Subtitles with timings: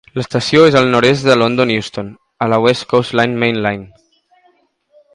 [0.19, 2.09] L'estació és al nord-oest de London Euston,
[2.45, 3.91] a la West Coast Main Line.